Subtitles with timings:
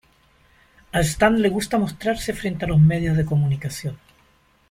[0.93, 3.99] A Stan le gusta mostrarse frente a los medios de comunicación.